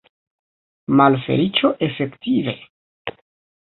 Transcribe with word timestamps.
Malfeliĉo, 1.01 1.73
efektive? 1.91 2.61